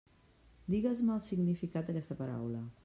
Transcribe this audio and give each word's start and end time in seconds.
Digues-me 0.75 1.13
el 1.17 1.21
significat 1.29 1.91
d'aquesta 1.91 2.21
paraula. 2.25 2.67